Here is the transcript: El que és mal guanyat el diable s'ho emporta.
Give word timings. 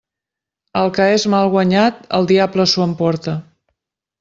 El 0.79 0.89
que 0.95 1.05
és 1.17 1.25
mal 1.35 1.51
guanyat 1.57 2.01
el 2.21 2.27
diable 2.33 2.67
s'ho 2.73 2.89
emporta. 2.89 3.39